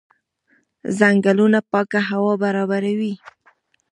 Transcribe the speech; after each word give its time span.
ځنګلونه 0.97 1.59
پاکه 1.71 1.99
هوا 2.09 2.33
برابروي. 2.43 3.13